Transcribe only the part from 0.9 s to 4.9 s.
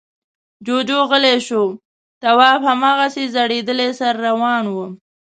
غلی شو. تواب هماغسې ځړېدلی سر روان و.